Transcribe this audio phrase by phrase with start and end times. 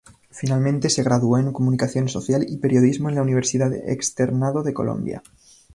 [0.31, 5.21] Finalmente, se graduó en comunicación social y periodismo en la Universidad Externado de Colombia.